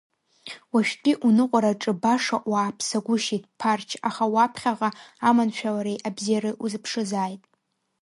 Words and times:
Уажәтәи 0.73 1.19
уныҟәараҿы 1.25 1.93
баша 2.01 2.37
уааԥсагәышьеит, 2.51 3.43
Ԥарч, 3.59 3.89
аха 4.09 4.25
уаԥхьаҟа 4.33 4.89
аманшәалареи 5.27 6.03
абзиареи 6.07 6.59
узыԥшызааит! 6.63 7.43